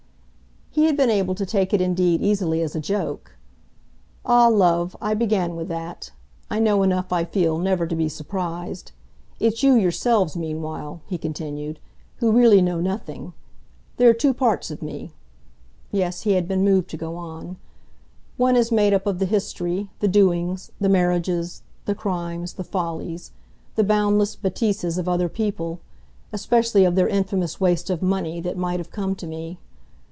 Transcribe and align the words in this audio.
He 0.73 0.85
had 0.85 0.95
been 0.95 1.09
able 1.09 1.35
to 1.35 1.45
take 1.45 1.73
it 1.73 1.81
indeed 1.81 2.21
easily 2.21 2.61
as 2.61 2.77
a 2.77 2.79
joke. 2.79 3.33
"Ah, 4.25 4.47
love, 4.47 4.95
I 5.01 5.13
began 5.13 5.53
with 5.57 5.67
that. 5.67 6.11
I 6.49 6.59
know 6.59 6.81
enough, 6.81 7.11
I 7.11 7.25
feel, 7.25 7.57
never 7.59 7.85
to 7.85 7.95
be 7.95 8.07
surprised. 8.07 8.93
It's 9.37 9.63
you 9.63 9.75
yourselves 9.75 10.37
meanwhile," 10.37 11.01
he 11.07 11.17
continued, 11.17 11.79
"who 12.17 12.31
really 12.31 12.61
know 12.61 12.79
nothing. 12.79 13.33
There 13.97 14.09
are 14.09 14.13
two 14.13 14.33
parts 14.33 14.71
of 14.71 14.81
me" 14.81 15.11
yes, 15.91 16.21
he 16.21 16.31
had 16.31 16.47
been 16.47 16.63
moved 16.63 16.89
to 16.91 16.97
go 16.97 17.17
on. 17.17 17.57
"One 18.37 18.55
is 18.55 18.71
made 18.71 18.93
up 18.93 19.05
of 19.05 19.19
the 19.19 19.25
history, 19.25 19.89
the 19.99 20.07
doings, 20.07 20.71
the 20.79 20.89
marriages, 20.89 21.63
the 21.83 21.95
crimes, 21.95 22.53
the 22.53 22.63
follies, 22.63 23.33
the 23.75 23.83
boundless 23.83 24.37
betises 24.37 24.97
of 24.97 25.09
other 25.09 25.27
people 25.27 25.81
especially 26.31 26.85
of 26.85 26.95
their 26.95 27.09
infamous 27.09 27.59
waste 27.59 27.89
of 27.89 28.01
money 28.01 28.39
that 28.39 28.55
might 28.57 28.79
have 28.79 28.89
come 28.89 29.15
to 29.15 29.27
me. 29.27 29.59